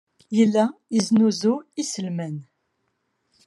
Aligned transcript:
Yella 0.37 0.65
yesnuzuy 0.93 1.61
iselman. 1.81 2.35